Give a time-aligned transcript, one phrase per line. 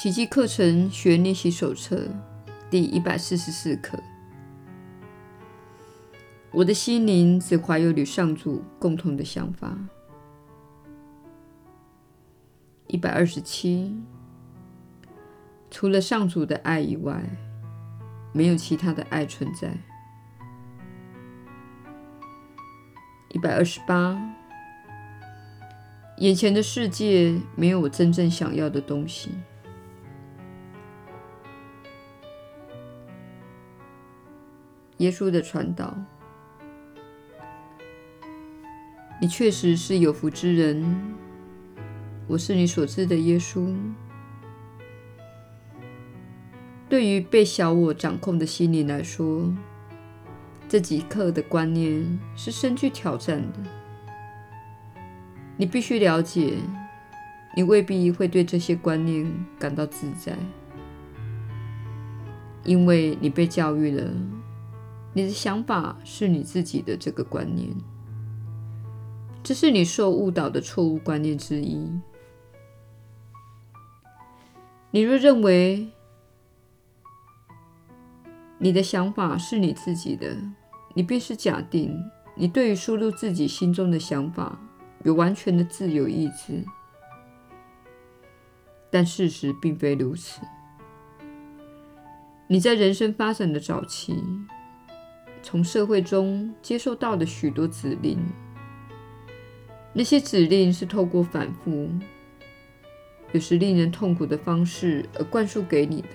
[0.00, 2.06] 奇迹课程学练习手册
[2.70, 3.98] 第一百四十四课。
[6.52, 9.76] 我的心灵只怀有与上主共同的想法。
[12.86, 13.92] 一百二十七，
[15.68, 17.20] 除了上主的爱以外，
[18.32, 19.76] 没有其他的爱存在。
[23.30, 24.16] 一百二十八，
[26.18, 29.32] 眼前的世界没有我真正想要的东西。
[34.98, 35.96] 耶稣的传导，
[39.20, 41.16] 你确实是有福之人。
[42.26, 43.74] 我是你所知的耶稣。
[46.88, 49.54] 对于被小我掌控的心灵来说，
[50.68, 53.58] 这几刻的观念是深具挑战的。
[55.56, 56.54] 你必须了解，
[57.54, 60.36] 你未必会对这些观念感到自在，
[62.64, 64.10] 因为你被教育了。
[65.18, 67.68] 你的想法是你自己的这个观念，
[69.42, 71.90] 这是你受误导的错误观念之一。
[74.92, 75.88] 你若认为
[78.58, 80.36] 你的想法是你自己的，
[80.94, 82.00] 你便是假定
[82.36, 84.56] 你对于输入自己心中的想法
[85.02, 86.64] 有完全的自由意志，
[88.88, 90.40] 但事实并非如此。
[92.46, 94.14] 你在人生发展的早期，
[95.42, 98.18] 从社会中接受到的许多指令，
[99.92, 101.90] 那些指令是透过反复、
[103.32, 106.08] 有时令人痛苦的方式而灌输给你的，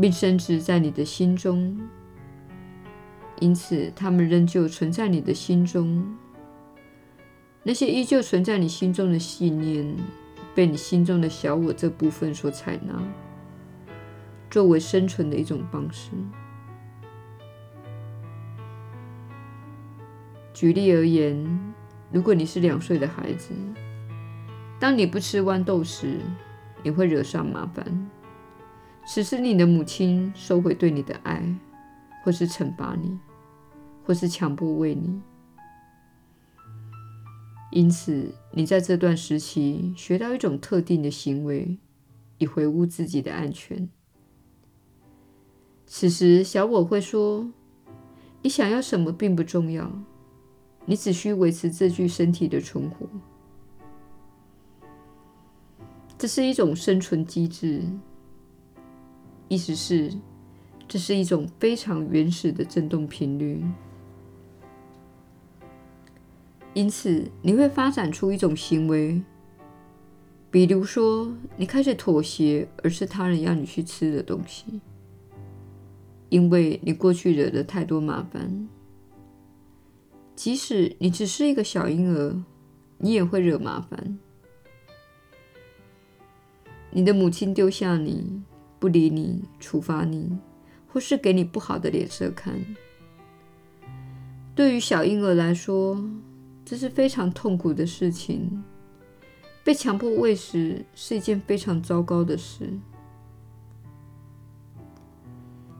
[0.00, 1.78] 并深植在你的心中。
[3.40, 6.16] 因此，它们仍旧存在你的心中。
[7.62, 9.96] 那些依旧存在你心中的信念，
[10.54, 12.94] 被你心中的小我这部分所采纳，
[14.48, 16.12] 作为生存的一种方式。
[20.56, 21.36] 举例而言，
[22.10, 23.52] 如果你是两岁的孩子，
[24.80, 26.18] 当你不吃豌豆时，
[26.82, 28.10] 你会惹上麻烦。
[29.06, 31.44] 此时，你的母亲收回对你的爱，
[32.24, 33.18] 或是惩罚你，
[34.02, 35.20] 或是强迫喂你。
[37.70, 41.76] 因此，你在这段时期学到一种特定的行为，
[42.38, 43.86] 以维护自己的安全。
[45.84, 47.46] 此时，小我会说
[48.40, 49.92] ：“你想要什么并不重要。”
[50.86, 53.06] 你只需维持这具身体的存活，
[56.16, 57.82] 这是一种生存机制，
[59.48, 60.14] 意思是
[60.86, 63.64] 这是一种非常原始的振动频率。
[66.72, 69.20] 因此，你会发展出一种行为，
[70.50, 74.80] 比如说，你开始妥协，而是他人要你去吃的东西，
[76.28, 78.68] 因为你过去惹了太多麻烦。
[80.36, 82.40] 即使你只是一个小婴儿，
[82.98, 84.18] 你也会惹麻烦。
[86.90, 88.42] 你的母亲丢下你，
[88.78, 90.38] 不理你，处罚你，
[90.86, 92.54] 或是给你不好的脸色看。
[94.54, 96.02] 对于小婴儿来说，
[96.64, 98.62] 这是非常痛苦的事情。
[99.64, 102.70] 被强迫喂食是一件非常糟糕的事。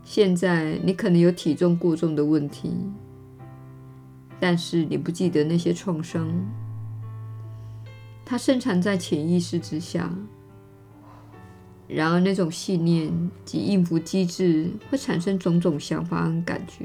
[0.03, 2.73] 现在你可能有体重过重的问题。
[4.39, 6.29] 但是你不记得那些创伤，
[8.25, 10.13] 它深藏在潜意识之下。
[11.89, 16.85] 然而，那种信念及应付机制会产生种种想法和感觉。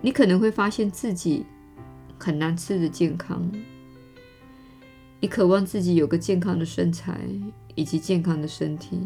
[0.00, 1.44] 你可能会发现自己
[2.18, 3.46] 很难吃得健康，
[5.20, 7.20] 你渴望自己有个健康的身材
[7.74, 8.98] 以及健康的身体，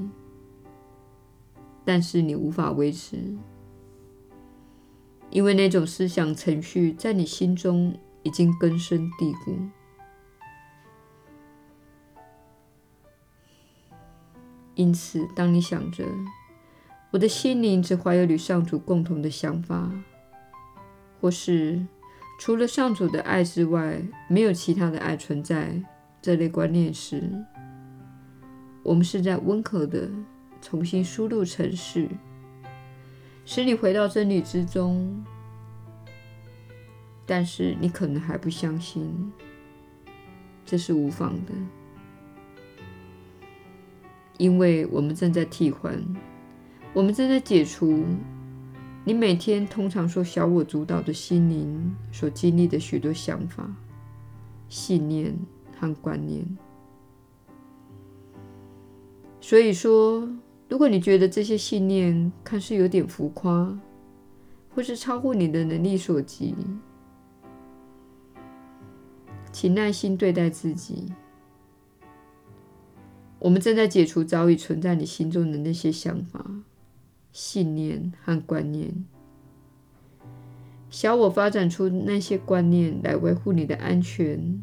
[1.84, 3.36] 但是你无法维持。
[5.30, 9.58] 因为那种思想程序在你心中已经根深蒂固，
[14.74, 16.04] 因此，当你想着
[17.12, 19.90] “我的心灵只怀有与上主共同的想法”，
[21.20, 21.86] 或是
[22.40, 25.82] “除了上主的爱之外，没有其他的爱存在”
[26.22, 27.44] 这类观念时，
[28.82, 30.10] 我们是在温和地
[30.60, 32.08] 重新输入程式。
[33.46, 35.24] 使你回到真理之中，
[37.24, 39.32] 但是你可能还不相信，
[40.64, 41.52] 这是无妨的，
[44.36, 45.96] 因为我们正在替换，
[46.92, 48.04] 我们正在解除
[49.04, 53.70] 你每天通常说小我主导的心灵所经历的许多想法、
[54.68, 55.32] 信念
[55.78, 56.44] 和观念。
[59.40, 60.28] 所以说，
[60.68, 63.78] 如果你觉得这些信念看似有点浮夸，
[64.74, 66.54] 或是超乎你的能力所及，
[69.52, 71.12] 请耐心对待自己。
[73.38, 76.44] 我们正在解除早已存在你心中的那些想法、
[77.32, 79.04] 信念和观念。
[80.90, 84.62] 小我发展出那些观念来维护你的安全，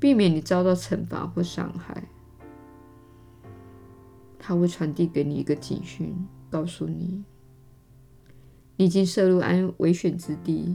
[0.00, 2.08] 避免你遭到惩罚或伤害。
[4.48, 6.16] 它会传递给你一个警讯，
[6.48, 7.22] 告诉你
[8.78, 10.74] 你已经涉入安危险之地，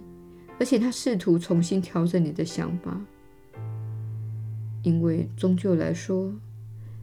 [0.59, 3.01] 而且它试图重新调整你的想法，
[4.83, 6.31] 因为终究来说，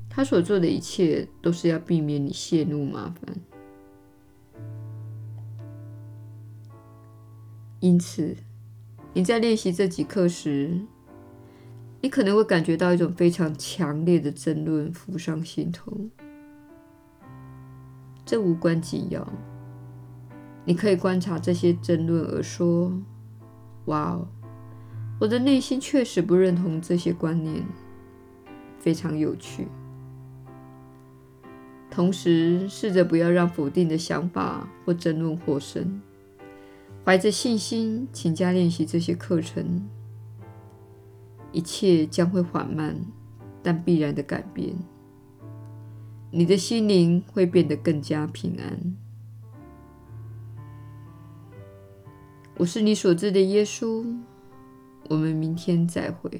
[0.09, 3.37] 他所做的一切都是要避免你陷入麻烦。
[7.81, 8.37] 因此，
[9.13, 10.81] 你在练习这几课时，
[12.01, 16.09] 你可能会感觉到一种非常强烈的争论浮上心头。
[18.25, 19.27] 这无关紧要，
[20.65, 22.93] 你可以观察这些争论而说
[23.87, 24.29] ：“哇哦，
[25.21, 27.65] 我的内心确实不认同这些观念，
[28.79, 29.67] 非常有趣。”
[31.91, 36.01] 同时，试着不要让否定的想法或争论获胜。
[37.05, 39.89] 怀着信心，勤加练习这些课程，
[41.51, 42.95] 一切将会缓慢
[43.63, 44.77] 但必然的改变。
[46.31, 48.97] 你的心灵会变得更加平安。
[52.57, 54.05] 我是你所知的耶稣。
[55.09, 56.31] 我们明天再会。